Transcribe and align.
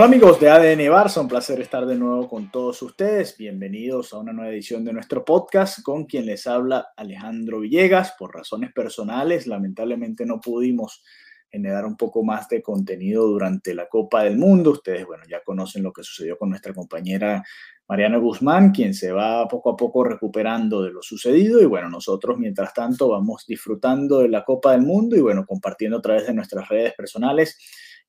Hola 0.00 0.06
amigos 0.06 0.40
de 0.40 0.48
ADN 0.48 0.80
Barça, 0.90 1.20
un 1.20 1.28
placer 1.28 1.60
estar 1.60 1.84
de 1.84 1.94
nuevo 1.94 2.26
con 2.26 2.50
todos 2.50 2.80
ustedes. 2.80 3.36
Bienvenidos 3.36 4.14
a 4.14 4.18
una 4.18 4.32
nueva 4.32 4.50
edición 4.50 4.82
de 4.82 4.94
nuestro 4.94 5.26
podcast 5.26 5.82
con 5.82 6.06
quien 6.06 6.24
les 6.24 6.46
habla 6.46 6.86
Alejandro 6.96 7.60
Villegas. 7.60 8.14
Por 8.18 8.34
razones 8.34 8.72
personales, 8.72 9.46
lamentablemente 9.46 10.24
no 10.24 10.40
pudimos 10.40 11.02
generar 11.50 11.84
un 11.84 11.98
poco 11.98 12.24
más 12.24 12.48
de 12.48 12.62
contenido 12.62 13.26
durante 13.26 13.74
la 13.74 13.90
Copa 13.90 14.24
del 14.24 14.38
Mundo. 14.38 14.70
Ustedes, 14.70 15.04
bueno, 15.04 15.24
ya 15.28 15.42
conocen 15.44 15.82
lo 15.82 15.92
que 15.92 16.02
sucedió 16.02 16.38
con 16.38 16.48
nuestra 16.48 16.72
compañera 16.72 17.44
Mariana 17.86 18.16
Guzmán, 18.16 18.70
quien 18.70 18.94
se 18.94 19.12
va 19.12 19.46
poco 19.48 19.68
a 19.68 19.76
poco 19.76 20.02
recuperando 20.02 20.82
de 20.82 20.92
lo 20.92 21.02
sucedido. 21.02 21.60
Y 21.60 21.66
bueno, 21.66 21.90
nosotros, 21.90 22.38
mientras 22.38 22.72
tanto, 22.72 23.10
vamos 23.10 23.44
disfrutando 23.46 24.20
de 24.20 24.30
la 24.30 24.44
Copa 24.44 24.72
del 24.72 24.80
Mundo 24.80 25.14
y 25.14 25.20
bueno, 25.20 25.44
compartiendo 25.44 25.98
a 25.98 26.02
través 26.02 26.26
de 26.26 26.32
nuestras 26.32 26.66
redes 26.70 26.94
personales 26.94 27.58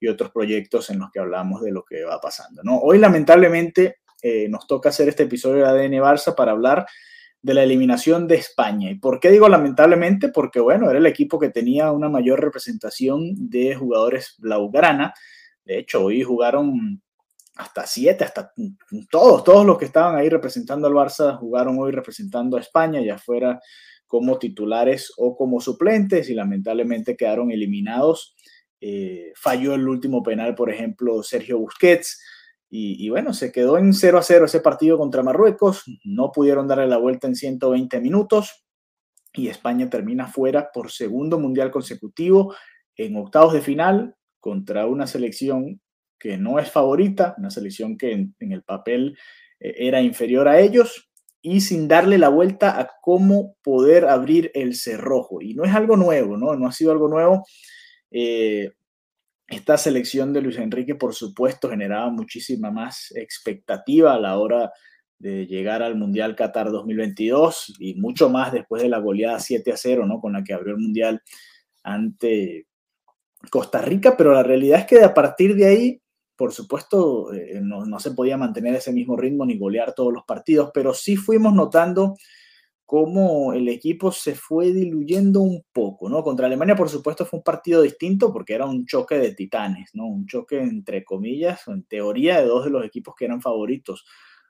y 0.01 0.07
otros 0.07 0.31
proyectos 0.31 0.89
en 0.89 0.99
los 0.99 1.11
que 1.11 1.19
hablamos 1.19 1.61
de 1.61 1.71
lo 1.71 1.85
que 1.85 2.03
va 2.03 2.19
pasando. 2.19 2.63
¿no? 2.63 2.79
Hoy, 2.79 2.97
lamentablemente, 2.97 3.99
eh, 4.21 4.49
nos 4.49 4.67
toca 4.67 4.89
hacer 4.89 5.07
este 5.07 5.23
episodio 5.23 5.63
de 5.63 5.69
ADN 5.69 5.93
Barça 6.01 6.35
para 6.35 6.51
hablar 6.51 6.87
de 7.41 7.53
la 7.53 7.63
eliminación 7.63 8.27
de 8.27 8.35
España. 8.35 8.89
¿Y 8.89 8.95
por 8.95 9.19
qué 9.19 9.29
digo 9.29 9.47
lamentablemente? 9.47 10.29
Porque, 10.29 10.59
bueno, 10.59 10.89
era 10.89 10.97
el 10.97 11.05
equipo 11.05 11.39
que 11.39 11.49
tenía 11.49 11.91
una 11.91 12.09
mayor 12.09 12.41
representación 12.41 13.49
de 13.49 13.75
jugadores 13.75 14.35
blaugrana. 14.39 15.13
De 15.63 15.77
hecho, 15.77 16.03
hoy 16.03 16.23
jugaron 16.23 17.01
hasta 17.55 17.85
siete, 17.85 18.23
hasta 18.23 18.53
todos, 19.09 19.43
todos 19.43 19.65
los 19.65 19.77
que 19.77 19.85
estaban 19.85 20.15
ahí 20.15 20.29
representando 20.29 20.87
al 20.87 20.93
Barça 20.93 21.37
jugaron 21.37 21.77
hoy 21.79 21.91
representando 21.91 22.57
a 22.57 22.61
España, 22.61 23.01
ya 23.01 23.19
fuera 23.19 23.59
como 24.07 24.39
titulares 24.39 25.13
o 25.17 25.35
como 25.35 25.61
suplentes, 25.61 26.29
y 26.29 26.33
lamentablemente 26.33 27.15
quedaron 27.15 27.51
eliminados 27.51 28.35
eh, 28.81 29.31
falló 29.35 29.75
el 29.75 29.87
último 29.87 30.23
penal, 30.23 30.55
por 30.55 30.71
ejemplo, 30.71 31.21
Sergio 31.23 31.59
Busquets. 31.59 32.21
Y, 32.73 33.09
bueno, 33.09 33.33
se 33.33 33.51
quedó 33.51 33.77
en 33.77 33.93
0 33.93 34.17
a 34.17 34.23
0 34.23 34.45
ese 34.45 34.61
partido 34.61 34.97
contra 34.97 35.23
Marruecos. 35.23 35.83
No 36.05 36.31
pudieron 36.31 36.69
darle 36.69 36.87
la 36.87 36.97
vuelta 36.97 37.27
en 37.27 37.35
120 37.35 37.99
minutos. 37.99 38.63
Y 39.33 39.49
España 39.49 39.89
termina 39.89 40.27
fuera 40.27 40.71
por 40.73 40.89
segundo 40.89 41.37
mundial 41.37 41.69
consecutivo 41.69 42.55
en 42.95 43.17
octavos 43.17 43.53
de 43.53 43.61
final 43.61 44.15
contra 44.39 44.87
una 44.87 45.05
selección 45.05 45.81
que 46.17 46.37
no 46.37 46.59
es 46.59 46.71
favorita, 46.71 47.35
una 47.37 47.49
selección 47.49 47.97
que 47.97 48.13
en, 48.13 48.35
en 48.39 48.53
el 48.53 48.63
papel 48.63 49.17
eh, 49.59 49.73
era 49.77 50.01
inferior 50.01 50.47
a 50.47 50.59
ellos 50.59 51.11
y 51.41 51.61
sin 51.61 51.87
darle 51.87 52.17
la 52.17 52.29
vuelta 52.29 52.79
a 52.79 52.89
cómo 53.01 53.55
poder 53.63 54.05
abrir 54.05 54.51
el 54.53 54.75
cerrojo. 54.75 55.41
Y 55.41 55.55
no 55.55 55.63
es 55.63 55.73
algo 55.73 55.97
nuevo, 55.97 56.37
¿no? 56.37 56.55
No 56.55 56.67
ha 56.67 56.71
sido 56.71 56.91
algo 56.91 57.07
nuevo. 57.07 57.43
Eh, 58.11 58.71
esta 59.47 59.77
selección 59.77 60.31
de 60.31 60.41
Luis 60.41 60.57
Enrique, 60.57 60.95
por 60.95 61.13
supuesto, 61.13 61.69
generaba 61.69 62.09
muchísima 62.09 62.71
más 62.71 63.11
expectativa 63.15 64.13
a 64.13 64.19
la 64.19 64.37
hora 64.37 64.71
de 65.19 65.45
llegar 65.45 65.83
al 65.83 65.95
Mundial 65.95 66.35
Qatar 66.35 66.71
2022 66.71 67.75
y 67.79 67.95
mucho 67.95 68.29
más 68.29 68.51
después 68.51 68.81
de 68.81 68.89
la 68.89 68.99
goleada 68.99 69.39
7 69.39 69.71
a 69.71 69.77
0, 69.77 70.05
¿no? 70.05 70.19
Con 70.19 70.33
la 70.33 70.43
que 70.43 70.53
abrió 70.53 70.73
el 70.73 70.81
Mundial 70.81 71.21
ante 71.83 72.67
Costa 73.49 73.81
Rica, 73.81 74.15
pero 74.17 74.33
la 74.33 74.43
realidad 74.43 74.79
es 74.79 74.85
que 74.85 75.03
a 75.03 75.13
partir 75.13 75.55
de 75.55 75.67
ahí, 75.67 76.01
por 76.35 76.53
supuesto, 76.53 77.33
eh, 77.33 77.59
no, 77.61 77.85
no 77.85 77.99
se 77.99 78.11
podía 78.11 78.37
mantener 78.37 78.75
ese 78.75 78.93
mismo 78.93 79.15
ritmo 79.15 79.45
ni 79.45 79.57
golear 79.57 79.93
todos 79.93 80.13
los 80.13 80.23
partidos, 80.23 80.71
pero 80.73 80.93
sí 80.93 81.15
fuimos 81.15 81.53
notando 81.53 82.15
cómo 82.91 83.53
el 83.53 83.69
equipo 83.69 84.11
se 84.11 84.35
fue 84.35 84.73
diluyendo 84.73 85.39
un 85.39 85.63
poco, 85.71 86.09
¿no? 86.09 86.21
Contra 86.25 86.47
Alemania, 86.47 86.75
por 86.75 86.89
supuesto, 86.89 87.25
fue 87.25 87.37
un 87.39 87.43
partido 87.43 87.83
distinto 87.83 88.33
porque 88.33 88.53
era 88.53 88.65
un 88.65 88.85
choque 88.85 89.17
de 89.17 89.33
titanes, 89.33 89.91
¿no? 89.93 90.07
Un 90.07 90.25
choque, 90.25 90.59
entre 90.59 91.05
comillas, 91.05 91.65
en 91.69 91.83
teoría, 91.83 92.41
de 92.41 92.47
dos 92.47 92.65
de 92.65 92.69
los 92.69 92.83
equipos 92.83 93.15
que 93.17 93.23
eran 93.23 93.41
favoritos 93.41 94.03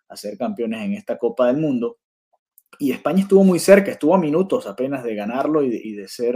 a 0.10 0.18
ser 0.18 0.40
campeones 0.40 0.84
en 0.84 0.94
esta 0.94 1.20
Copa 1.20 1.46
del 1.46 1.58
Mundo. 1.58 2.00
Y 2.80 2.92
España 2.92 3.22
estuvo 3.22 3.44
muy 3.44 3.60
cerca, 3.60 3.92
estuvo 3.92 4.16
a 4.16 4.18
minutos 4.18 4.66
apenas 4.66 5.04
de 5.04 5.14
ganarlo 5.14 5.62
y 5.62 5.94
de, 5.94 6.08
ser 6.08 6.36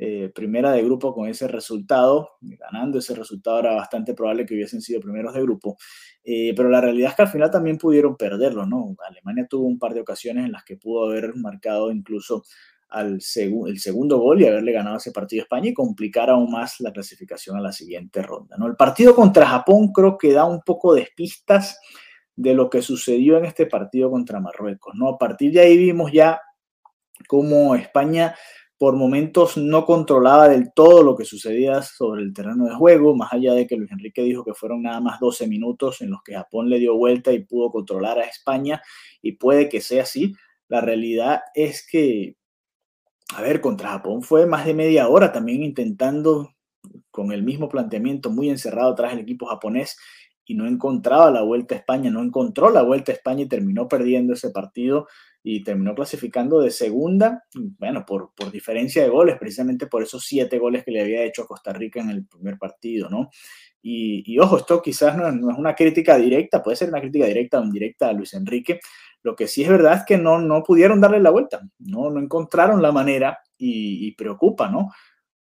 eh, 0.00 0.30
primera 0.32 0.70
de 0.70 0.84
grupo 0.84 1.12
con 1.12 1.28
ese 1.28 1.48
resultado, 1.48 2.36
ganando 2.40 3.00
ese 3.00 3.16
resultado 3.16 3.58
era 3.58 3.74
bastante 3.74 4.14
probable 4.14 4.46
que 4.46 4.54
hubiesen 4.54 4.80
sido 4.80 5.00
primeros 5.00 5.34
de 5.34 5.42
grupo, 5.42 5.76
eh, 6.22 6.54
pero 6.56 6.68
la 6.68 6.80
realidad 6.80 7.10
es 7.10 7.16
que 7.16 7.22
al 7.22 7.28
final 7.28 7.50
también 7.50 7.78
pudieron 7.78 8.16
perderlo, 8.16 8.64
¿no? 8.64 8.94
Alemania 9.08 9.48
tuvo 9.50 9.66
un 9.66 9.78
par 9.78 9.94
de 9.94 10.00
ocasiones 10.00 10.44
en 10.44 10.52
las 10.52 10.62
que 10.62 10.76
pudo 10.76 11.10
haber 11.10 11.34
marcado 11.34 11.90
incluso 11.90 12.44
el 12.94 13.20
segundo 13.20 14.18
gol 14.18 14.40
y 14.40 14.46
haberle 14.46 14.72
ganado 14.72 14.96
ese 14.96 15.12
partido 15.12 15.42
a 15.42 15.44
España 15.44 15.70
y 15.70 15.74
complicar 15.74 16.30
aún 16.30 16.50
más 16.50 16.80
la 16.80 16.92
clasificación 16.92 17.56
a 17.56 17.60
la 17.60 17.72
siguiente 17.72 18.22
ronda, 18.22 18.56
¿no? 18.56 18.66
El 18.66 18.76
partido 18.76 19.14
contra 19.16 19.46
Japón 19.46 19.92
creo 19.92 20.16
que 20.16 20.32
da 20.32 20.44
un 20.44 20.62
poco 20.62 20.94
de 20.94 21.08
pistas 21.14 21.78
de 22.36 22.54
lo 22.54 22.70
que 22.70 22.82
sucedió 22.82 23.36
en 23.36 23.46
este 23.46 23.66
partido 23.66 24.10
contra 24.12 24.38
Marruecos, 24.38 24.94
¿no? 24.94 25.08
A 25.08 25.18
partir 25.18 25.52
de 25.52 25.60
ahí 25.60 25.76
vimos 25.76 26.12
ya 26.12 26.40
cómo 27.26 27.74
España 27.74 28.36
por 28.78 28.94
momentos 28.94 29.56
no 29.56 29.84
controlaba 29.84 30.48
del 30.48 30.72
todo 30.72 31.02
lo 31.02 31.16
que 31.16 31.24
sucedía 31.24 31.82
sobre 31.82 32.22
el 32.22 32.32
terreno 32.32 32.64
de 32.66 32.76
juego, 32.76 33.16
más 33.16 33.32
allá 33.32 33.52
de 33.52 33.66
que 33.66 33.76
Luis 33.76 33.90
Enrique 33.90 34.22
dijo 34.22 34.44
que 34.44 34.54
fueron 34.54 34.82
nada 34.82 35.00
más 35.00 35.18
12 35.18 35.48
minutos 35.48 36.00
en 36.00 36.10
los 36.10 36.22
que 36.22 36.34
Japón 36.34 36.70
le 36.70 36.78
dio 36.78 36.96
vuelta 36.96 37.32
y 37.32 37.44
pudo 37.44 37.72
controlar 37.72 38.20
a 38.20 38.24
España, 38.24 38.80
y 39.20 39.32
puede 39.32 39.68
que 39.68 39.80
sea 39.80 40.04
así. 40.04 40.34
La 40.68 40.80
realidad 40.80 41.40
es 41.54 41.84
que, 41.84 42.36
a 43.34 43.42
ver, 43.42 43.60
contra 43.60 43.90
Japón 43.90 44.22
fue 44.22 44.46
más 44.46 44.64
de 44.64 44.74
media 44.74 45.08
hora 45.08 45.32
también 45.32 45.64
intentando 45.64 46.54
con 47.10 47.32
el 47.32 47.42
mismo 47.42 47.68
planteamiento 47.68 48.30
muy 48.30 48.48
encerrado 48.48 48.92
atrás 48.92 49.12
el 49.12 49.18
equipo 49.18 49.46
japonés 49.46 49.98
y 50.44 50.54
no 50.54 50.68
encontraba 50.68 51.32
la 51.32 51.42
vuelta 51.42 51.74
a 51.74 51.78
España, 51.78 52.10
no 52.10 52.22
encontró 52.22 52.70
la 52.70 52.82
vuelta 52.82 53.10
a 53.10 53.16
España 53.16 53.42
y 53.42 53.48
terminó 53.48 53.88
perdiendo 53.88 54.34
ese 54.34 54.50
partido 54.50 55.08
y 55.42 55.62
terminó 55.62 55.94
clasificando 55.94 56.60
de 56.60 56.70
segunda, 56.70 57.44
bueno, 57.78 58.04
por, 58.04 58.34
por 58.34 58.50
diferencia 58.50 59.02
de 59.02 59.08
goles, 59.08 59.36
precisamente 59.38 59.86
por 59.86 60.02
esos 60.02 60.24
siete 60.24 60.58
goles 60.58 60.84
que 60.84 60.90
le 60.90 61.00
había 61.00 61.22
hecho 61.22 61.42
a 61.42 61.46
Costa 61.46 61.72
Rica 61.72 62.00
en 62.00 62.10
el 62.10 62.26
primer 62.26 62.58
partido, 62.58 63.08
¿no? 63.08 63.30
Y, 63.80 64.24
y 64.26 64.38
ojo, 64.40 64.58
esto 64.58 64.82
quizás 64.82 65.16
no, 65.16 65.30
no, 65.30 65.52
es 65.52 65.58
una 65.58 65.74
crítica 65.74 66.18
directa, 66.18 66.62
puede 66.62 66.76
ser 66.76 66.88
una 66.88 67.00
crítica 67.00 67.26
directa 67.26 67.60
o 67.60 67.64
indirecta 67.64 68.08
a 68.08 68.12
Luis 68.12 68.34
Enrique, 68.34 68.80
lo 69.22 69.36
que 69.36 69.46
sí 69.46 69.62
es 69.62 69.68
verdad 69.68 69.94
es 69.94 70.04
que 70.04 70.18
no, 70.18 70.40
no 70.40 70.62
pudieron 70.62 71.00
darle 71.00 71.20
la 71.20 71.30
vuelta, 71.30 71.60
no, 71.78 72.10
no 72.10 72.20
encontraron 72.20 72.82
la 72.82 72.92
manera 72.92 73.38
y, 73.56 74.06
y 74.06 74.12
preocupa, 74.12 74.68
¿no? 74.68 74.90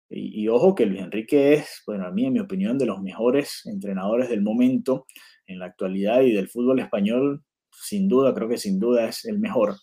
Y, 0.09 0.43
y, 0.43 0.47
ojo 0.47 0.73
que 0.73 0.85
Luis 0.85 1.01
Enrique 1.01 1.53
es, 1.53 1.83
bueno, 1.85 2.07
a 2.07 2.11
mí, 2.11 2.25
en 2.25 2.33
mi 2.33 2.39
opinión, 2.39 2.77
de 2.77 2.85
los 2.85 3.01
mejores 3.01 3.63
entrenadores 3.65 4.29
del 4.29 4.41
momento 4.41 5.05
en 5.47 5.59
la 5.59 5.65
actualidad 5.65 6.21
y 6.21 6.31
del 6.31 6.47
fútbol 6.47 6.79
español, 6.79 7.43
sin 7.71 8.07
duda, 8.07 8.33
creo 8.33 8.49
que 8.49 8.57
sin 8.57 8.79
duda 8.79 9.07
es 9.07 9.25
el 9.25 9.39
mejor 9.39 9.75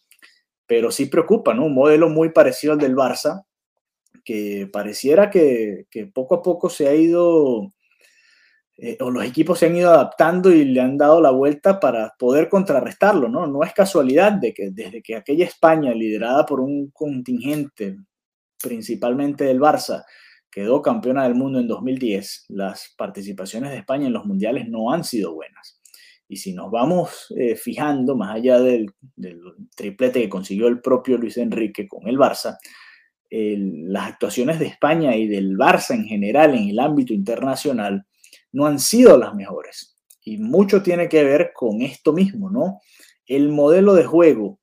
pero 0.66 0.90
sí 0.90 1.06
preocupa, 1.06 1.54
¿no? 1.54 1.66
Un 1.66 1.74
modelo 1.74 2.08
muy 2.08 2.30
parecido 2.30 2.72
al 2.72 2.78
del 2.78 2.96
Barça, 2.96 3.44
que 4.24 4.68
pareciera 4.72 5.30
que, 5.30 5.86
que 5.90 6.06
poco 6.06 6.36
a 6.36 6.42
poco 6.42 6.70
se 6.70 6.88
ha 6.88 6.94
ido, 6.94 7.72
eh, 8.76 8.96
o 9.00 9.10
los 9.10 9.24
equipos 9.24 9.58
se 9.58 9.66
han 9.66 9.76
ido 9.76 9.90
adaptando 9.90 10.50
y 10.52 10.64
le 10.64 10.80
han 10.80 10.96
dado 10.96 11.20
la 11.20 11.30
vuelta 11.30 11.78
para 11.78 12.14
poder 12.18 12.48
contrarrestarlo, 12.48 13.28
¿no? 13.28 13.46
No 13.46 13.62
es 13.62 13.72
casualidad 13.72 14.32
de 14.32 14.54
que 14.54 14.70
desde 14.70 15.02
que 15.02 15.16
aquella 15.16 15.44
España, 15.44 15.92
liderada 15.92 16.46
por 16.46 16.60
un 16.60 16.90
contingente 16.90 17.96
principalmente 18.62 19.44
del 19.44 19.60
Barça, 19.60 20.04
quedó 20.50 20.80
campeona 20.80 21.24
del 21.24 21.34
mundo 21.34 21.58
en 21.58 21.68
2010, 21.68 22.46
las 22.48 22.94
participaciones 22.96 23.70
de 23.72 23.78
España 23.78 24.06
en 24.06 24.12
los 24.12 24.24
mundiales 24.24 24.68
no 24.68 24.92
han 24.92 25.04
sido 25.04 25.34
buenas. 25.34 25.80
Y 26.28 26.36
si 26.36 26.52
nos 26.52 26.70
vamos 26.70 27.32
eh, 27.36 27.54
fijando, 27.56 28.16
más 28.16 28.36
allá 28.36 28.60
del, 28.60 28.90
triplete 29.76 30.22
que 30.22 30.28
consiguió 30.28 30.68
el 30.68 30.80
propio 30.80 31.18
Luis 31.18 31.36
Enrique 31.36 31.86
con 31.86 32.08
el 32.08 32.18
Barça, 32.18 32.56
las 33.30 34.10
actuaciones 34.10 34.60
de 34.60 34.66
España 34.66 35.16
y 35.16 35.26
del 35.26 35.56
Barça 35.56 35.92
en 35.92 36.04
general 36.04 36.54
en 36.54 36.68
el 36.68 36.78
ámbito 36.78 37.12
internacional 37.12 38.06
no 38.52 38.66
han 38.66 38.78
sido 38.78 39.18
las 39.18 39.34
mejores. 39.34 39.96
Y 40.22 40.38
mucho 40.38 40.82
tiene 40.82 41.08
que 41.08 41.24
ver 41.24 41.50
con 41.52 41.82
esto 41.82 42.12
mismo, 42.12 42.48
¿no? 42.48 42.78
el 43.26 43.48
modelo 43.50 43.94
de 43.94 44.04
juego, 44.04 44.60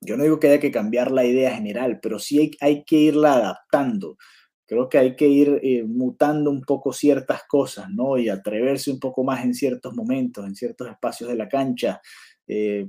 yo 0.00 0.16
no 0.16 0.24
digo 0.24 0.38
que 0.38 0.48
haya 0.48 0.60
que 0.60 0.70
cambiar 0.70 1.10
la 1.10 1.24
idea 1.24 1.54
general, 1.54 1.98
pero 2.00 2.18
sí 2.18 2.38
hay, 2.38 2.50
hay 2.60 2.84
que 2.84 2.96
irla 2.96 3.34
adaptando. 3.34 4.16
Creo 4.66 4.88
que 4.88 4.98
hay 4.98 5.16
que 5.16 5.28
ir 5.28 5.60
eh, 5.62 5.84
mutando 5.84 6.50
un 6.50 6.62
poco 6.62 6.92
ciertas 6.92 7.42
cosas, 7.44 7.90
¿no? 7.90 8.16
Y 8.18 8.28
atreverse 8.28 8.90
un 8.90 9.00
poco 9.00 9.22
más 9.24 9.44
en 9.44 9.54
ciertos 9.54 9.94
momentos, 9.94 10.46
en 10.46 10.54
ciertos 10.54 10.88
espacios 10.88 11.30
de 11.30 11.36
la 11.36 11.48
cancha. 11.48 12.00
Eh, 12.46 12.88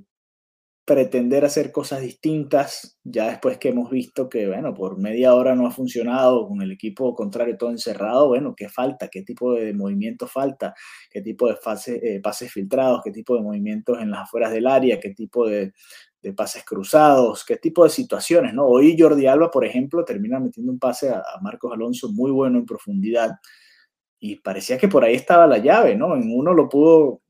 pretender 0.86 1.44
hacer 1.46 1.72
cosas 1.72 2.02
distintas, 2.02 3.00
ya 3.04 3.28
después 3.28 3.58
que 3.58 3.70
hemos 3.70 3.90
visto 3.90 4.30
que, 4.30 4.48
bueno, 4.48 4.76
por 4.76 5.00
media 5.00 5.34
hora 5.34 5.56
no 5.56 5.66
ha 5.66 5.72
funcionado 5.72 6.48
con 6.48 6.62
el 6.62 6.72
equipo 6.72 7.16
contrario 7.16 7.58
todo 7.58 7.72
encerrado, 7.72 8.28
bueno, 8.28 8.54
¿qué 8.56 8.70
falta? 8.70 9.08
¿Qué 9.08 9.24
tipo 9.24 9.54
de 9.54 9.74
movimiento 9.74 10.28
falta? 10.28 10.76
¿Qué 11.10 11.22
tipo 11.22 11.48
de 11.48 11.56
eh, 11.88 12.22
pases 12.22 12.52
filtrados? 12.52 13.02
¿Qué 13.04 13.12
tipo 13.12 13.36
de 13.36 13.42
movimientos 13.42 14.00
en 14.00 14.12
las 14.12 14.22
afueras 14.22 14.52
del 14.52 14.68
área? 14.68 15.00
¿Qué 15.00 15.10
tipo 15.10 15.48
de, 15.48 15.74
pases 16.36 16.64
cruzados? 16.64 17.44
¿Qué 17.46 17.58
tipo 17.58 17.84
de 17.84 17.90
situaciones? 17.90 18.54
¿no? 18.54 18.66
Hoy 18.66 18.96
Jordi 19.00 19.26
Alba, 19.28 19.50
por 19.50 19.66
ejemplo, 19.66 20.06
termina 20.06 20.40
metiendo 20.40 20.72
un 20.72 20.80
pase 20.80 21.10
a 21.10 21.24
Marcos 21.42 21.72
Alonso 21.74 22.12
muy 22.12 22.32
bueno 22.32 22.60
en 22.60 22.66
profundidad 22.66 23.32
y 24.20 24.38
parecía 24.38 24.78
que 24.78 24.88
por 24.88 25.04
ahí 25.04 25.16
estaba 25.16 25.48
la 25.48 25.60
llave, 25.60 25.96
¿no? 25.96 26.16
En 26.16 26.32
uno 26.32 26.54
lo 26.54 26.70
pudo 26.70 27.22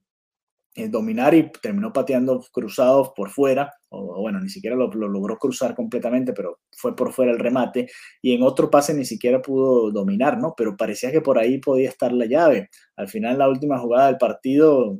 eh, 0.77 0.89
dominar 0.89 1.33
y 1.33 1.49
terminó 1.61 1.93
pateando 1.93 2.43
cruzados 2.51 3.11
por 3.15 3.29
fuera, 3.29 3.71
o, 3.87 4.19
bueno, 4.19 4.41
ni 4.41 4.49
siquiera 4.49 4.75
lo, 4.75 4.91
logró 4.91 5.37
cruzar 5.37 5.73
completamente, 5.73 6.33
pero 6.33 6.59
fue 6.75 6.93
por 6.97 7.13
fuera 7.13 7.31
el 7.31 7.39
remate, 7.39 7.87
y 8.21 8.33
en 8.33 8.43
otro 8.43 8.69
pase 8.69 8.93
ni 8.93 9.05
siquiera 9.05 9.41
pudo 9.41 9.89
dominar, 9.91 10.37
¿no? 10.37 10.53
Pero 10.57 10.75
parecía 10.75 11.13
que 11.13 11.21
por 11.21 11.39
ahí 11.39 11.59
podía 11.59 11.87
estar 11.87 12.11
la 12.11 12.25
llave. 12.25 12.69
Al 12.97 13.07
final, 13.07 13.37
la 13.37 13.47
última 13.47 13.79
jugada 13.79 14.07
del 14.07 14.17
partido, 14.17 14.97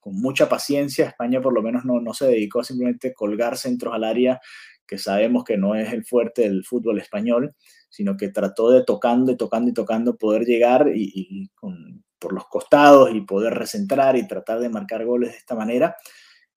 con 0.00 0.16
mucha 0.20 0.48
paciencia, 0.48 1.06
España 1.06 1.40
por 1.40 1.54
lo 1.54 1.62
menos 1.62 1.84
no, 1.84 2.00
no 2.00 2.12
se 2.12 2.26
dedicó 2.26 2.58
a 2.58 2.64
simplemente 2.64 3.14
colgar 3.14 3.56
centros 3.56 3.94
al 3.94 4.02
área, 4.02 4.40
que 4.88 4.98
sabemos 4.98 5.44
que 5.44 5.56
no 5.56 5.76
es 5.76 5.92
el 5.92 6.04
fuerte 6.04 6.42
del 6.42 6.64
fútbol 6.64 6.98
español, 6.98 7.54
sino 7.90 8.16
que 8.16 8.30
trató 8.30 8.70
de 8.72 8.82
tocando 8.84 9.30
y 9.30 9.36
tocando 9.36 9.70
y 9.70 9.74
tocando 9.74 10.16
poder 10.16 10.42
llegar 10.46 10.90
y, 10.92 11.12
y 11.14 11.48
con 11.54 12.02
por 12.20 12.32
los 12.32 12.46
costados 12.46 13.10
y 13.12 13.22
poder 13.22 13.54
recentrar 13.54 14.16
y 14.16 14.28
tratar 14.28 14.60
de 14.60 14.68
marcar 14.68 15.04
goles 15.04 15.32
de 15.32 15.38
esta 15.38 15.56
manera. 15.56 15.96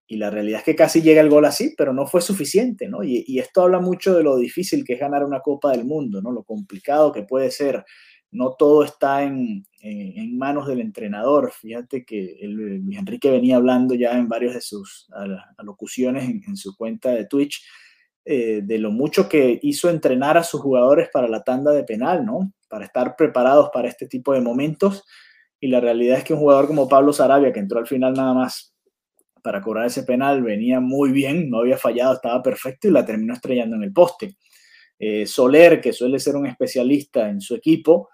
Y 0.05 0.17
la 0.17 0.29
realidad 0.29 0.59
es 0.59 0.65
que 0.65 0.75
casi 0.75 1.01
llega 1.01 1.21
el 1.21 1.29
gol 1.29 1.45
así, 1.45 1.73
pero 1.77 1.93
no 1.93 2.05
fue 2.05 2.21
suficiente, 2.21 2.87
¿no? 2.87 3.03
Y, 3.03 3.39
esto 3.39 3.63
habla 3.63 3.79
mucho 3.79 4.13
de 4.13 4.23
lo 4.23 4.35
difícil 4.35 4.83
que 4.83 4.93
es 4.93 4.99
ganar 4.99 5.23
una 5.23 5.39
Copa 5.39 5.71
del 5.71 5.85
Mundo, 5.85 6.21
¿no? 6.21 6.31
Lo 6.31 6.43
complicado 6.43 7.11
que 7.11 7.23
puede 7.23 7.49
ser. 7.49 7.83
No 8.29 8.55
todo 8.57 8.83
está 8.83 9.23
en, 9.23 9.63
en, 9.79 10.37
manos 10.37 10.67
del 10.67 10.81
entrenador. 10.81 11.51
Fíjate 11.51 12.03
que 12.03 12.37
el, 12.41 12.83
Enrique 12.91 13.31
venía 13.31 13.55
hablando 13.55 13.95
ya 13.95 14.17
en 14.17 14.27
varios 14.27 14.55
de 14.55 14.61
sus 14.61 15.07
alocuciones 15.57 16.29
en, 16.47 16.57
su 16.57 16.75
cuenta 16.75 17.11
de 17.11 17.25
Twitch 17.25 17.63
eh, 18.25 18.61
de 18.63 18.79
lo 18.79 18.91
mucho 18.91 19.29
que 19.29 19.59
hizo 19.61 19.89
entrenar 19.89 20.37
a 20.37 20.43
sus 20.43 20.61
jugadores 20.61 21.09
para 21.13 21.27
la 21.27 21.43
tanda 21.43 21.71
de 21.71 21.83
penal, 21.83 22.25
¿no? 22.25 22.53
Para 22.67 22.85
estar 22.85 23.15
preparados 23.15 23.69
para 23.73 23.87
este 23.87 24.07
tipo 24.07 24.33
de 24.33 24.41
momentos 24.41 25.03
y 25.63 25.67
la 25.67 25.79
realidad 25.79 26.17
es 26.17 26.25
que 26.25 26.33
un 26.33 26.41
jugador 26.41 26.67
como 26.67 26.89
Pablo 26.89 27.13
Sarabia, 27.13 27.53
que 27.53 27.61
entró 27.61 27.79
al 27.79 27.87
final 27.87 28.11
nada 28.11 28.33
más 28.33 28.75
para 29.41 29.61
cobrar 29.61 29.85
ese 29.85 30.03
penal, 30.03 30.43
venía 30.43 30.81
muy 30.81 31.13
bien, 31.13 31.49
no 31.49 31.59
había 31.59 31.77
fallado, 31.77 32.15
estaba 32.15 32.43
perfecto 32.43 32.89
y 32.89 32.91
la 32.91 33.05
terminó 33.05 33.33
estrellando 33.33 33.77
en 33.77 33.83
el 33.83 33.93
poste. 33.93 34.35
Eh, 34.99 35.25
Soler, 35.25 35.79
que 35.79 35.93
suele 35.93 36.19
ser 36.19 36.35
un 36.35 36.47
especialista 36.47 37.29
en 37.29 37.39
su 37.39 37.55
equipo, 37.55 38.09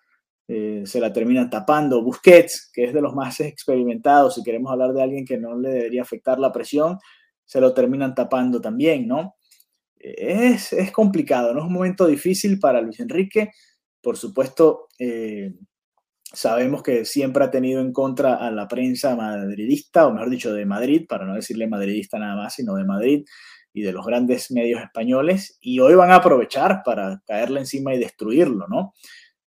eh, 0.47 0.83
se 0.85 0.99
la 0.99 1.11
terminan 1.11 1.49
tapando. 1.49 2.03
Busquets, 2.03 2.69
que 2.71 2.83
es 2.83 2.93
de 2.93 3.01
los 3.01 3.15
más 3.15 3.39
experimentados, 3.39 4.35
si 4.35 4.43
queremos 4.43 4.71
hablar 4.71 4.93
de 4.93 5.01
alguien 5.01 5.25
que 5.25 5.39
no 5.39 5.57
le 5.57 5.69
debería 5.69 6.03
afectar 6.03 6.37
la 6.37 6.51
presión, 6.51 6.99
se 7.45 7.59
lo 7.59 7.73
terminan 7.73 8.13
tapando 8.13 8.61
también, 8.61 9.07
¿no? 9.07 9.37
Es, 9.97 10.71
es 10.71 10.91
complicado, 10.91 11.51
¿no? 11.55 11.61
Es 11.61 11.65
un 11.65 11.73
momento 11.73 12.05
difícil 12.05 12.59
para 12.59 12.79
Luis 12.79 12.99
Enrique. 12.99 13.49
Por 14.01 14.17
supuesto, 14.17 14.89
eh, 14.99 15.51
Sabemos 16.31 16.83
que 16.83 17.05
siempre 17.05 17.43
ha 17.43 17.49
tenido 17.49 17.81
en 17.81 17.91
contra 17.91 18.35
a 18.35 18.51
la 18.51 18.67
prensa 18.67 19.15
madridista, 19.15 20.05
o 20.05 20.13
mejor 20.13 20.29
dicho, 20.29 20.53
de 20.53 20.65
Madrid, 20.65 21.05
para 21.09 21.25
no 21.25 21.33
decirle 21.33 21.67
madridista 21.67 22.19
nada 22.19 22.35
más, 22.35 22.53
sino 22.53 22.75
de 22.75 22.85
Madrid 22.85 23.25
y 23.73 23.81
de 23.81 23.91
los 23.91 24.05
grandes 24.05 24.51
medios 24.51 24.81
españoles, 24.81 25.57
y 25.61 25.79
hoy 25.79 25.95
van 25.95 26.11
a 26.11 26.15
aprovechar 26.15 26.81
para 26.85 27.21
caerle 27.25 27.61
encima 27.61 27.93
y 27.95 27.99
destruirlo, 27.99 28.67
¿no? 28.67 28.93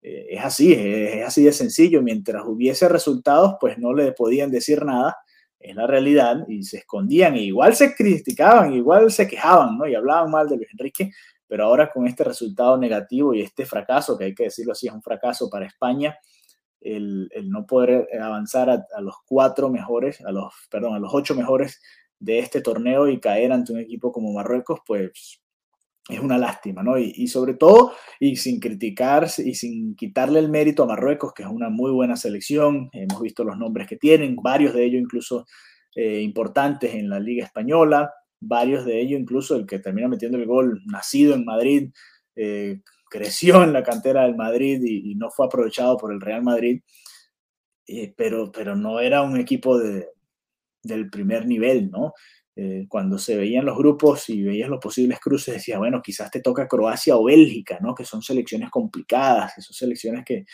Eh, 0.01 0.27
es 0.31 0.43
así, 0.43 0.73
es, 0.73 1.25
así 1.25 1.43
de 1.43 1.51
sencillo. 1.51 2.01
Mientras 2.01 2.43
hubiese 2.45 2.87
resultados, 2.87 3.55
pues 3.59 3.77
no 3.77 3.93
le 3.93 4.13
podían 4.13 4.49
decir 4.49 4.85
nada, 4.85 5.17
es 5.59 5.75
la 5.75 5.85
realidad, 5.85 6.45
y 6.47 6.63
se 6.63 6.77
escondían, 6.77 7.35
e 7.35 7.43
igual 7.43 7.75
se 7.75 7.93
criticaban, 7.93 8.73
igual 8.73 9.11
se 9.11 9.27
quejaban, 9.27 9.77
¿no? 9.77 9.85
Y 9.85 9.95
hablaban 9.95 10.31
mal 10.31 10.47
de 10.47 10.55
Luis 10.55 10.69
Enrique, 10.71 11.11
pero 11.45 11.65
ahora 11.65 11.91
con 11.91 12.07
este 12.07 12.23
resultado 12.23 12.77
negativo 12.77 13.33
y 13.33 13.41
este 13.41 13.65
fracaso, 13.65 14.17
que 14.17 14.25
hay 14.25 14.35
que 14.35 14.45
decirlo 14.45 14.71
así, 14.71 14.87
es 14.87 14.93
un 14.93 15.01
fracaso 15.01 15.49
para 15.49 15.65
España, 15.65 16.17
el, 16.81 17.29
no 17.45 17.65
poder 17.65 18.07
eh, 18.11 18.19
avanzar 18.19 18.69
a, 18.69 19.01
los 19.01 19.15
cuatro 19.25 19.69
mejores, 19.69 20.21
a 20.21 20.31
los, 20.31 20.53
perdón, 20.69 20.95
a 20.95 20.99
los 20.99 21.13
ocho 21.13 21.35
mejores 21.35 21.81
de 22.19 22.39
este 22.39 22.61
torneo 22.61 23.07
y 23.07 23.19
caer 23.19 23.51
ante 23.51 23.73
un 23.73 23.79
equipo 23.79 24.11
como 24.11 24.33
Marruecos, 24.33 24.79
pues 24.85 25.41
es 26.09 26.19
una 26.19 26.37
lástima, 26.37 26.81
¿no? 26.81 26.97
Y, 26.97 27.27
sobre 27.27 27.53
todo, 27.53 27.93
y 28.19 28.35
sin 28.35 28.59
criticar 28.59 29.27
y 29.37 29.53
sin 29.53 29.95
quitarle 29.95 30.39
el 30.39 30.49
mérito 30.49 30.83
a 30.83 30.87
Marruecos, 30.87 31.33
que 31.33 31.43
es 31.43 31.49
una 31.49 31.69
muy 31.69 31.91
buena 31.91 32.15
selección, 32.15 32.89
hemos 32.93 33.21
visto 33.21 33.43
los 33.43 33.57
nombres 33.57 33.87
que 33.87 33.95
tienen, 33.95 34.35
varios 34.35 34.73
de 34.73 34.85
ellos 34.85 35.01
incluso 35.01 35.45
eh, 35.95 36.21
importantes 36.21 36.95
en 36.95 37.09
la 37.09 37.19
Liga 37.19 37.45
Española, 37.45 38.11
varios 38.39 38.85
de 38.85 38.99
ellos 38.99 39.19
incluso 39.19 39.55
el 39.55 39.67
que 39.67 39.79
termina 39.79 40.07
metiendo 40.07 40.39
el 40.39 40.47
gol 40.47 40.81
nacido 40.85 41.35
en 41.35 41.45
Madrid, 41.45 41.91
eh, 42.35 42.81
creció 43.09 43.63
en 43.63 43.73
la 43.73 43.83
cantera 43.83 44.23
del 44.23 44.35
Madrid 44.35 44.81
y, 44.83 45.15
no 45.15 45.29
fue 45.29 45.45
aprovechado 45.45 45.97
por 45.97 46.13
el 46.13 46.21
Real 46.21 46.43
Madrid, 46.43 46.81
eh, 47.87 48.13
pero, 48.15 48.51
pero 48.51 48.75
no 48.75 48.99
era 48.99 49.21
un 49.21 49.37
equipo 49.37 49.77
de, 49.77 50.09
del 50.83 51.09
primer 51.09 51.45
nivel, 51.45 51.89
¿no? 51.89 52.13
Eh, 52.55 52.87
cuando 52.89 53.17
se 53.17 53.37
veían 53.37 53.65
los 53.65 53.77
grupos 53.77 54.29
y 54.29 54.43
veías 54.43 54.69
los 54.69 54.79
posibles 54.79 55.19
cruces, 55.19 55.55
decía, 55.55 55.77
bueno, 55.77 56.01
quizás 56.01 56.29
te 56.29 56.41
toca 56.41 56.67
Croacia 56.67 57.15
o 57.15 57.23
Bélgica, 57.23 57.79
¿no? 57.81 57.95
Que 57.95 58.05
son 58.05 58.21
selecciones 58.21 58.69
complicadas, 58.69 59.53
que 59.55 59.61
son 59.61 59.73
selecciones 59.73 60.25
que, 60.25 60.45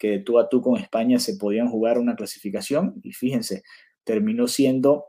que 0.00 0.20
tú 0.20 0.38
a 0.38 0.48
tú 0.48 0.62
con 0.62 0.78
España 0.78 1.18
se 1.18 1.36
podían 1.36 1.68
jugar 1.68 1.98
una 1.98 2.16
clasificación 2.16 2.94
y 3.02 3.12
fíjense, 3.12 3.62
terminó 4.02 4.48
siendo 4.48 5.04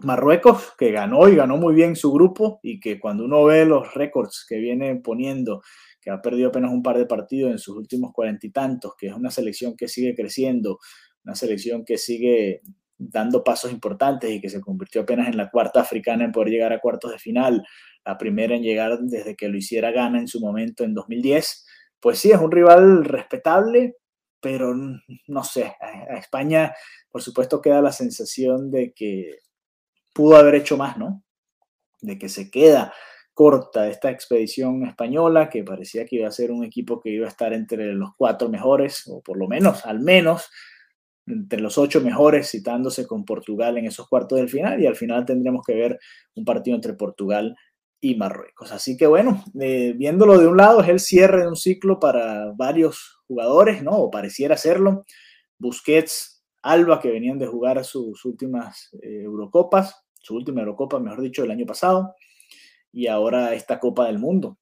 Marruecos, 0.00 0.72
que 0.78 0.92
ganó 0.92 1.28
y 1.28 1.34
ganó 1.34 1.56
muy 1.56 1.74
bien 1.74 1.96
su 1.96 2.12
grupo 2.12 2.60
y 2.62 2.78
que 2.78 3.00
cuando 3.00 3.24
uno 3.24 3.44
ve 3.44 3.66
los 3.66 3.94
récords 3.94 4.46
que 4.48 4.58
viene 4.58 4.94
poniendo 4.96 5.62
que 6.02 6.10
ha 6.10 6.20
perdido 6.20 6.48
apenas 6.48 6.72
un 6.72 6.82
par 6.82 6.98
de 6.98 7.06
partidos 7.06 7.52
en 7.52 7.58
sus 7.58 7.76
últimos 7.76 8.12
cuarenta 8.12 8.46
y 8.46 8.50
tantos, 8.50 8.94
que 8.98 9.06
es 9.06 9.14
una 9.14 9.30
selección 9.30 9.76
que 9.76 9.86
sigue 9.86 10.14
creciendo, 10.14 10.80
una 11.24 11.36
selección 11.36 11.84
que 11.84 11.96
sigue 11.96 12.60
dando 12.98 13.44
pasos 13.44 13.70
importantes 13.72 14.30
y 14.30 14.40
que 14.40 14.50
se 14.50 14.60
convirtió 14.60 15.02
apenas 15.02 15.28
en 15.28 15.36
la 15.36 15.50
cuarta 15.50 15.80
africana 15.80 16.24
en 16.24 16.32
poder 16.32 16.50
llegar 16.50 16.72
a 16.72 16.80
cuartos 16.80 17.12
de 17.12 17.18
final, 17.18 17.64
la 18.04 18.18
primera 18.18 18.56
en 18.56 18.62
llegar 18.62 18.98
desde 19.00 19.36
que 19.36 19.48
lo 19.48 19.56
hiciera 19.56 19.92
Ghana 19.92 20.18
en 20.18 20.28
su 20.28 20.40
momento 20.40 20.82
en 20.82 20.92
2010, 20.92 21.66
pues 22.00 22.18
sí, 22.18 22.32
es 22.32 22.38
un 22.38 22.50
rival 22.50 23.04
respetable, 23.04 23.96
pero 24.40 24.74
no 24.74 25.44
sé, 25.44 25.76
a 25.80 26.18
España 26.18 26.72
por 27.10 27.22
supuesto 27.22 27.60
queda 27.60 27.80
la 27.80 27.92
sensación 27.92 28.72
de 28.72 28.92
que 28.92 29.36
pudo 30.12 30.36
haber 30.36 30.56
hecho 30.56 30.76
más, 30.76 30.96
¿no? 30.96 31.22
De 32.00 32.18
que 32.18 32.28
se 32.28 32.50
queda 32.50 32.92
corta 33.34 33.88
esta 33.88 34.10
expedición 34.10 34.84
española, 34.84 35.48
que 35.48 35.64
parecía 35.64 36.04
que 36.04 36.16
iba 36.16 36.28
a 36.28 36.32
ser 36.32 36.50
un 36.50 36.64
equipo 36.64 37.00
que 37.00 37.10
iba 37.10 37.26
a 37.26 37.30
estar 37.30 37.52
entre 37.52 37.94
los 37.94 38.10
cuatro 38.16 38.48
mejores, 38.48 39.04
o 39.08 39.22
por 39.22 39.38
lo 39.38 39.48
menos, 39.48 39.86
al 39.86 40.00
menos, 40.00 40.50
entre 41.26 41.60
los 41.60 41.78
ocho 41.78 42.00
mejores, 42.00 42.50
citándose 42.50 43.06
con 43.06 43.24
Portugal 43.24 43.78
en 43.78 43.86
esos 43.86 44.08
cuartos 44.08 44.38
del 44.38 44.48
final, 44.48 44.82
y 44.82 44.86
al 44.86 44.96
final 44.96 45.24
tendríamos 45.24 45.64
que 45.64 45.74
ver 45.74 45.98
un 46.34 46.44
partido 46.44 46.76
entre 46.76 46.94
Portugal 46.94 47.56
y 48.00 48.16
Marruecos. 48.16 48.72
Así 48.72 48.96
que 48.96 49.06
bueno, 49.06 49.42
eh, 49.60 49.94
viéndolo 49.96 50.38
de 50.38 50.48
un 50.48 50.56
lado, 50.56 50.82
es 50.82 50.88
el 50.88 51.00
cierre 51.00 51.42
de 51.42 51.48
un 51.48 51.56
ciclo 51.56 52.00
para 52.00 52.52
varios 52.56 53.20
jugadores, 53.28 53.82
¿no? 53.82 53.92
O 53.92 54.10
pareciera 54.10 54.56
serlo. 54.56 55.04
Busquets, 55.58 56.44
Alba, 56.62 57.00
que 57.00 57.10
venían 57.10 57.38
de 57.38 57.46
jugar 57.46 57.82
sus 57.84 58.24
últimas 58.24 58.90
eh, 59.00 59.22
Eurocopas, 59.22 60.04
su 60.20 60.34
última 60.34 60.60
Eurocopa, 60.60 60.98
mejor 60.98 61.22
dicho, 61.22 61.44
el 61.44 61.50
año 61.50 61.64
pasado 61.64 62.14
y 62.92 63.06
ahora 63.06 63.54
esta 63.54 63.80
Copa 63.80 64.06
del 64.06 64.18
Mundo. 64.18 64.58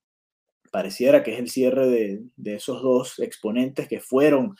Pareciera 0.70 1.22
que 1.22 1.34
es 1.34 1.40
el 1.40 1.50
cierre 1.50 1.88
de, 1.88 2.54
esos 2.54 2.80
dos 2.82 3.18
exponentes 3.18 3.88
que 3.88 4.00
fueron 4.00 4.54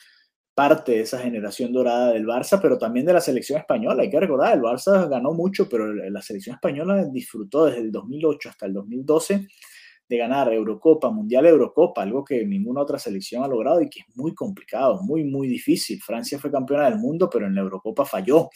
parte 0.55 0.93
de 0.93 1.01
esa 1.03 1.21
generación 1.21 1.73
dorada 1.73 2.13
del 2.13 2.27
Barça, 2.27 2.61
pero 2.61 2.77
también 2.77 3.07
de 3.07 3.13
la 3.13 3.21
selección 3.21 3.61
española. 3.61 4.03
Hay 4.03 4.11
que 4.11 4.21
recordar, 4.21 4.55
el 4.55 4.63
Barça 4.63 5.09
ganó 5.09 5.33
mucho, 5.33 5.69
pero 5.69 5.93
la 5.95 6.21
selección 6.21 6.55
española 6.57 7.05
disfrutó 7.05 7.67
desde 7.67 7.81
el 7.81 7.93
2008 7.93 8.49
hasta 8.49 8.67
el 8.67 8.75
2012 8.75 9.47
de 10.11 10.17
ganar 10.17 10.53
Eurocopa, 10.53 11.09
Mundial 11.09 11.47
Eurocopa, 11.47 12.03
algo 12.03 12.25
que 12.25 12.45
ninguna 12.45 12.81
otra 12.81 12.99
selección 12.99 13.45
ha 13.45 13.49
logrado 13.49 13.81
y 13.81 13.89
que 13.89 14.01
es 14.01 14.17
muy 14.17 14.35
complicado, 14.35 15.01
muy, 15.03 15.23
muy 15.23 15.47
difícil. 15.47 16.03
Francia 16.03 16.37
fue 16.41 16.51
campeona 16.51 16.91
del 16.91 16.99
mundo, 16.99 17.31
pero 17.31 17.47
en 17.47 17.55
la 17.55 17.61
Eurocopa 17.61 18.05
falló. 18.05 18.51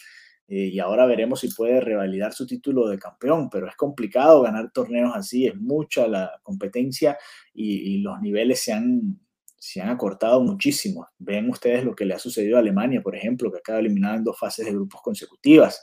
Eh, 0.46 0.70
y 0.72 0.78
ahora 0.78 1.06
veremos 1.06 1.40
si 1.40 1.48
puede 1.48 1.80
revalidar 1.80 2.34
su 2.34 2.46
título 2.46 2.88
de 2.88 2.98
campeón, 2.98 3.48
pero 3.48 3.66
es 3.68 3.76
complicado 3.76 4.42
ganar 4.42 4.70
torneos 4.72 5.12
así, 5.14 5.46
es 5.46 5.56
mucha 5.56 6.06
la 6.06 6.38
competencia 6.42 7.16
y, 7.54 7.98
los 7.98 8.20
niveles 8.20 8.62
se 8.62 8.72
han, 8.72 9.18
se 9.58 9.80
han 9.80 9.88
acortado 9.88 10.42
muchísimo. 10.42 11.08
Ven 11.18 11.48
ustedes 11.48 11.84
lo 11.84 11.94
que 11.94 12.04
le 12.04 12.14
ha 12.14 12.18
sucedido 12.18 12.56
a 12.56 12.60
Alemania, 12.60 13.00
por 13.02 13.16
ejemplo, 13.16 13.50
que 13.50 13.58
acaba 13.58 13.78
eliminando 13.78 14.18
en 14.18 14.24
dos 14.24 14.38
fases 14.38 14.66
de 14.66 14.72
grupos 14.72 15.00
consecutivas. 15.00 15.82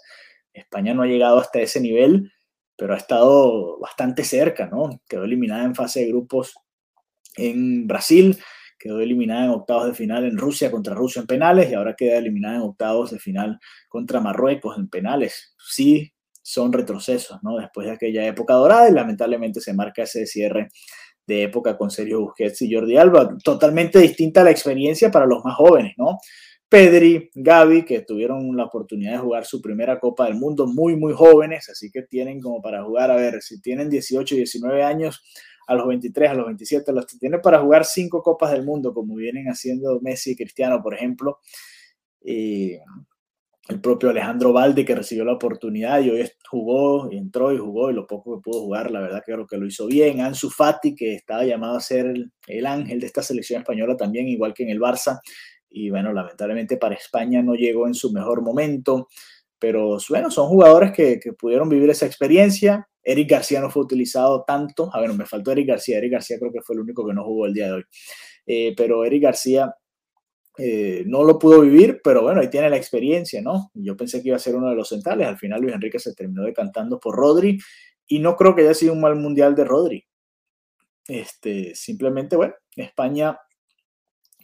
España 0.53 0.93
no 0.93 1.01
ha 1.01 1.07
llegado 1.07 1.39
hasta 1.39 1.59
ese 1.59 1.81
nivel, 1.81 2.31
pero 2.75 2.93
ha 2.93 2.97
estado 2.97 3.79
bastante 3.79 4.23
cerca, 4.23 4.67
¿no? 4.67 5.01
Quedó 5.07 5.23
eliminada 5.23 5.63
en 5.63 5.75
fase 5.75 6.01
de 6.01 6.07
grupos 6.09 6.53
en 7.35 7.87
Brasil, 7.87 8.37
quedó 8.81 8.99
eliminada 8.99 9.45
en 9.45 9.51
octavos 9.51 9.87
de 9.87 9.93
final 9.93 10.25
en 10.25 10.37
Rusia 10.37 10.71
contra 10.71 10.95
Rusia 10.95 11.21
en 11.21 11.27
penales 11.27 11.69
y 11.69 11.75
ahora 11.75 11.95
queda 11.95 12.17
eliminada 12.17 12.55
en 12.55 12.61
octavos 12.61 13.11
de 13.11 13.19
final 13.19 13.59
contra 13.87 14.19
Marruecos 14.19 14.77
en 14.77 14.89
penales. 14.89 15.55
Sí, 15.57 16.11
son 16.41 16.73
retrocesos, 16.73 17.39
¿no? 17.43 17.57
Después 17.57 17.87
de 17.87 17.93
aquella 17.93 18.25
época 18.25 18.55
dorada 18.55 18.89
y 18.89 18.93
lamentablemente 18.93 19.61
se 19.61 19.73
marca 19.73 20.03
ese 20.03 20.25
cierre 20.25 20.69
de 21.27 21.43
época 21.43 21.77
con 21.77 21.91
Sergio 21.91 22.21
Busquets 22.21 22.61
y 22.63 22.73
Jordi 22.73 22.97
Alba. 22.97 23.37
Totalmente 23.43 23.99
distinta 23.99 24.43
la 24.43 24.51
experiencia 24.51 25.11
para 25.11 25.27
los 25.27 25.43
más 25.45 25.55
jóvenes, 25.55 25.93
¿no? 25.97 26.17
Pedri, 26.67 27.29
Gaby, 27.35 27.83
que 27.83 28.01
tuvieron 28.01 28.55
la 28.55 28.63
oportunidad 28.63 29.11
de 29.11 29.17
jugar 29.17 29.45
su 29.45 29.61
primera 29.61 29.99
Copa 29.99 30.25
del 30.25 30.35
Mundo 30.35 30.67
muy, 30.67 30.95
muy 30.95 31.11
jóvenes, 31.11 31.69
así 31.69 31.91
que 31.91 32.03
tienen 32.03 32.39
como 32.39 32.61
para 32.61 32.81
jugar, 32.81 33.11
a 33.11 33.17
ver, 33.17 33.41
si 33.41 33.61
tienen 33.61 33.89
18, 33.89 34.35
19 34.35 34.81
años, 34.81 35.21
a 35.67 35.75
los 35.75 35.87
23, 35.87 36.31
a 36.31 36.33
los 36.33 36.45
27, 36.47 36.91
los 36.91 37.07
tienen 37.07 37.41
para 37.41 37.59
jugar 37.59 37.85
cinco 37.85 38.21
Copas 38.21 38.51
del 38.51 38.63
Mundo, 38.63 38.93
como 38.93 39.15
vienen 39.15 39.47
haciendo 39.47 39.99
Messi 40.01 40.31
y 40.31 40.35
Cristiano, 40.35 40.81
por 40.81 40.93
ejemplo. 40.93 41.39
Y 42.23 42.77
el 43.67 43.79
propio 43.81 44.09
Alejandro 44.09 44.53
Valde, 44.53 44.83
que 44.83 44.95
recibió 44.95 45.23
la 45.23 45.33
oportunidad 45.33 46.01
y 46.01 46.09
hoy 46.09 46.29
jugó, 46.49 47.11
y 47.11 47.17
entró 47.17 47.53
y 47.53 47.57
jugó, 47.57 47.89
y 47.89 47.93
lo 47.93 48.05
poco 48.07 48.37
que 48.37 48.43
pudo 48.43 48.61
jugar, 48.61 48.91
la 48.91 48.99
verdad 48.99 49.23
que 49.25 49.33
creo 49.33 49.47
que 49.47 49.57
lo 49.57 49.65
hizo 49.65 49.87
bien. 49.87 50.21
Ansu 50.21 50.49
Fati, 50.49 50.95
que 50.95 51.13
estaba 51.15 51.45
llamado 51.45 51.77
a 51.77 51.81
ser 51.81 52.13
el 52.47 52.65
ángel 52.65 52.99
de 52.99 53.05
esta 53.05 53.23
selección 53.23 53.61
española 53.61 53.95
también, 53.95 54.27
igual 54.27 54.53
que 54.53 54.63
en 54.63 54.69
el 54.69 54.79
Barça, 54.79 55.19
y 55.71 55.89
bueno, 55.89 56.11
lamentablemente 56.11 56.77
para 56.77 56.95
España 56.95 57.41
no 57.41 57.55
llegó 57.55 57.87
en 57.87 57.93
su 57.93 58.11
mejor 58.11 58.41
momento, 58.41 59.07
pero 59.57 59.97
bueno, 60.09 60.29
son 60.29 60.47
jugadores 60.49 60.91
que, 60.91 61.19
pudieron 61.37 61.69
vivir 61.69 61.89
esa 61.89 62.05
experiencia. 62.05 62.89
Eric 63.03 63.29
García 63.29 63.61
no 63.61 63.69
fue 63.69 63.83
utilizado 63.83 64.43
tanto, 64.45 64.89
a 64.93 64.99
ver, 65.01 65.13
me 65.13 65.25
faltó 65.25 65.51
Eric 65.51 65.69
García, 65.69 65.97
Eric 65.97 66.13
García 66.13 66.37
creo 66.39 66.51
que 66.51 66.61
fue 66.61 66.75
el 66.75 66.81
único 66.81 67.05
que 67.05 67.13
no 67.13 67.23
jugó 67.23 67.45
el 67.45 67.53
día 67.53 67.67
de 67.67 67.73
hoy, 67.73 67.83
eh, 68.45 68.73
pero 68.75 69.03
Eric 69.03 69.23
García 69.23 69.75
eh, 70.57 71.03
no 71.07 71.23
lo 71.23 71.39
pudo 71.39 71.61
vivir, 71.61 72.01
pero 72.03 72.21
bueno, 72.21 72.41
ahí 72.41 72.49
tiene 72.49 72.69
la 72.69 72.77
experiencia, 72.77 73.41
¿no? 73.41 73.71
Yo 73.73 73.95
pensé 73.95 74.21
que 74.21 74.29
iba 74.29 74.35
a 74.35 74.39
ser 74.39 74.55
uno 74.55 74.69
de 74.69 74.75
los 74.75 74.89
centrales, 74.89 75.27
al 75.27 75.37
final 75.37 75.61
Luis 75.61 75.73
Enrique 75.73 75.99
se 75.99 76.13
terminó 76.13 76.43
decantando 76.43 76.99
por 76.99 77.15
Rodri 77.15 77.57
y 78.07 78.19
no 78.19 78.35
creo 78.35 78.53
que 78.53 78.61
haya 78.63 78.73
sido 78.73 78.93
un 78.93 79.01
mal 79.01 79.15
mundial 79.15 79.55
de 79.55 79.63
Rodri. 79.63 80.05
Este, 81.07 81.73
simplemente, 81.75 82.35
bueno, 82.35 82.53
España 82.75 83.39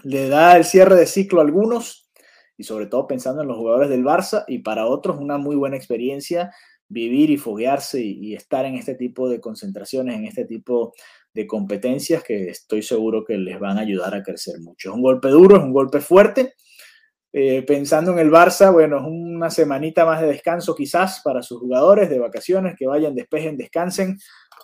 le 0.04 0.30
da 0.30 0.58
el 0.58 0.64
cierre 0.64 0.96
de 0.96 1.06
ciclo 1.06 1.42
a 1.42 1.44
algunos 1.44 2.10
y 2.58 2.64
sobre 2.64 2.88
todo 2.88 3.08
pensando 3.08 3.42
en 3.42 3.48
los 3.48 3.58
jugadores 3.58 3.90
del 3.90 4.04
Barça 4.04 4.44
y 4.48 4.60
para 4.60 4.88
otros 4.88 5.18
una 5.18 5.38
muy 5.38 5.56
buena 5.56 5.78
experiencia 5.78 6.52
vivir 6.90 7.30
y 7.30 7.38
foguearse 7.38 8.02
y, 8.02 8.34
estar 8.34 8.66
en 8.66 8.76
este 8.76 8.96
tipo 8.96 9.30
de 9.30 9.40
concentraciones, 9.40 10.16
en 10.16 10.26
este 10.26 10.46
tipo 10.46 10.94
de 11.34 11.46
competencias 11.46 12.24
que 12.24 12.50
estoy 12.50 12.82
seguro 12.82 13.24
que 13.26 13.38
les 13.38 13.60
van 13.60 13.78
a 13.78 13.82
ayudar 13.82 14.16
a 14.16 14.24
crecer 14.24 14.60
mucho. 14.60 14.90
Es 14.90 14.96
un 14.96 15.02
golpe 15.02 15.30
duro, 15.30 15.58
es 15.58 15.64
un 15.64 15.74
golpe 15.74 16.00
fuerte. 16.00 16.54
Eh, 17.34 17.62
pensando 17.64 18.14
en 18.14 18.20
el 18.20 18.32
Barça, 18.32 18.72
bueno, 18.72 18.98
es 18.98 19.04
una 19.06 19.50
semanita 19.50 20.06
más 20.06 20.22
de 20.22 20.28
descanso 20.28 20.74
quizás 20.74 21.22
para 21.24 21.44
sus 21.44 21.60
jugadores 21.60 22.10
de 22.10 22.20
vacaciones, 22.20 22.76
que 22.78 22.88
vayan, 22.88 23.14
despejen, 23.14 23.58
descansen, 23.58 24.18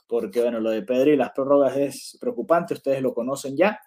porque 0.08 0.42
bueno, 0.42 0.60
lo 0.60 0.72
de 0.72 0.82
Pedri 0.82 1.12
y 1.12 1.18
las 1.18 1.32
prórrogas 1.32 1.76
es 1.78 2.18
preocupante, 2.20 2.74
ustedes 2.74 3.02
lo 3.02 3.14
conocen 3.14 3.58
ya. 3.58 3.80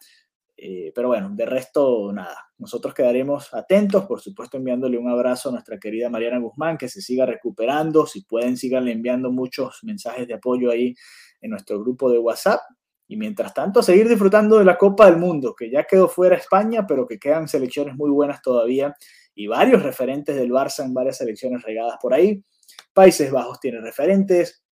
Eh, 0.59 0.91
pero 0.95 1.09
bueno, 1.09 1.31
de 1.33 1.45
resto, 1.45 2.11
nada. 2.13 2.51
Nosotros 2.59 2.95
quedaremos 2.95 3.53
atentos, 3.53 4.07
por 4.07 4.21
supuesto, 4.21 4.57
enviándole 4.57 4.97
un 4.97 5.11
abrazo 5.11 5.51
a 5.51 5.53
nuestra 5.53 5.79
querida 5.79 6.09
Mariana 6.09 6.39
Guzmán, 6.39 6.79
que 6.79 6.89
se 6.89 7.03
siga 7.03 7.27
recuperando. 7.27 8.07
Si 8.07 8.23
pueden, 8.23 8.57
siganle 8.57 8.93
enviando 8.93 9.31
muchos 9.31 9.81
mensajes 9.83 10.27
de 10.27 10.35
apoyo 10.35 10.71
ahí 10.71 10.95
en 11.41 11.51
nuestro 11.51 11.79
grupo 11.81 12.11
de 12.11 12.19
WhatsApp. 12.19 12.61
Y 13.09 13.17
mientras 13.17 13.55
tanto, 13.55 13.83
seguir 13.83 14.09
disfrutando 14.09 14.59
de 14.59 14.65
la 14.65 14.79
Copa 14.79 15.07
del 15.07 15.19
Mundo, 15.19 15.55
que 15.55 15.71
ya 15.71 15.85
quedó 15.85 16.09
fuera 16.09 16.37
España, 16.37 16.87
pero 16.87 17.07
que 17.07 17.19
quedan 17.19 17.47
selecciones 17.47 17.95
muy 17.95 18.11
buenas 18.11 18.43
todavía 18.43 18.97
y 19.35 19.47
varios 19.47 19.83
referentes 19.83 20.35
del 20.35 20.51
Barça 20.51 20.85
en 20.85 20.95
varias 20.95 21.19
selecciones 21.19 21.63
regadas 21.63 21.99
por 22.01 22.15
ahí. 22.15 22.43
Países 22.93 23.31
Bajos 23.31 23.61
tiene 23.61 23.81
referentes. 23.81 24.65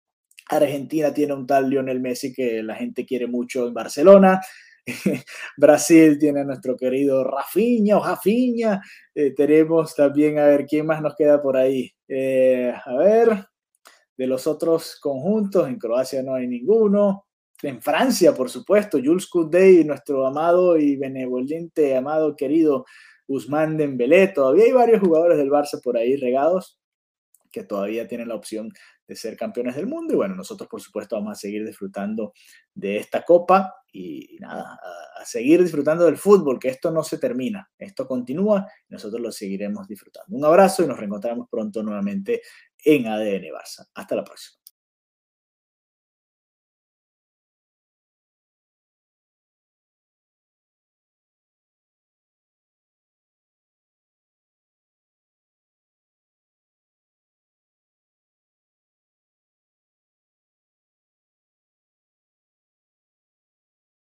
Argentina 0.48 1.12
tiene 1.12 1.34
un 1.34 1.46
tal 1.46 1.68
Lionel 1.68 2.00
Messi 2.00 2.32
que 2.32 2.62
la 2.62 2.76
gente 2.76 3.04
quiere 3.04 3.26
mucho 3.26 3.66
en 3.66 3.74
Barcelona. 3.74 4.40
Brasil 5.56 6.18
tiene 6.18 6.40
a 6.40 6.44
nuestro 6.44 6.76
querido 6.76 7.24
Rafinha 7.24 7.98
o. 7.98 8.04
Eh, 9.14 9.34
tenemos 9.34 9.94
también, 9.94 10.38
a 10.38 10.46
ver, 10.46 10.66
¿quién 10.66 10.86
más 10.86 11.00
nos 11.02 11.14
queda 11.14 11.40
por 11.40 11.56
ahí? 11.56 11.90
Eh, 12.08 12.72
a 12.84 12.96
ver, 12.96 13.46
de 14.16 14.26
los 14.26 14.46
otros 14.46 14.98
conjuntos, 15.00 15.68
en 15.68 15.78
Croacia 15.78 16.22
no 16.22 16.34
hay 16.34 16.46
ninguno. 16.46 17.26
En 17.62 17.80
Francia, 17.80 18.34
por 18.34 18.50
supuesto, 18.50 18.98
Jules 19.02 19.28
Koundé, 19.28 19.84
nuestro 19.84 20.26
amado 20.26 20.76
y 20.76 20.96
benevolente, 20.96 21.96
amado, 21.96 22.34
querido 22.34 22.84
Guzmán 23.28 23.76
Dembélé. 23.76 24.28
Todavía 24.28 24.64
hay 24.64 24.72
varios 24.72 25.00
jugadores 25.00 25.38
del 25.38 25.50
Barça 25.50 25.80
por 25.82 25.96
ahí 25.96 26.16
regados 26.16 26.78
que 27.52 27.62
todavía 27.62 28.08
tienen 28.08 28.28
la 28.28 28.34
opción 28.34 28.70
de 29.06 29.16
ser 29.16 29.36
campeones 29.36 29.76
del 29.76 29.86
mundo. 29.86 30.14
Y 30.14 30.16
bueno, 30.16 30.34
nosotros 30.34 30.68
por 30.68 30.80
supuesto 30.80 31.16
vamos 31.16 31.32
a 31.32 31.40
seguir 31.40 31.66
disfrutando 31.66 32.32
de 32.74 32.96
esta 32.96 33.22
copa 33.22 33.74
y, 33.92 34.36
nada, 34.40 34.78
a, 35.18 35.24
seguir 35.24 35.62
disfrutando 35.62 36.04
del 36.04 36.16
fútbol, 36.16 36.58
que 36.58 36.68
esto 36.68 36.90
no 36.90 37.02
se 37.02 37.18
termina, 37.18 37.70
esto 37.78 38.06
continúa 38.06 38.66
nosotros 38.88 39.20
lo 39.20 39.30
seguiremos 39.30 39.86
disfrutando. 39.86 40.36
Un 40.36 40.44
abrazo 40.44 40.82
y 40.82 40.86
nos 40.86 40.98
reencontramos 40.98 41.48
pronto 41.50 41.82
nuevamente 41.82 42.42
en 42.84 43.06
ADN 43.06 43.44
Barça. 43.52 43.86
Hasta 43.94 44.16
la 44.16 44.24
próxima. 44.24 44.61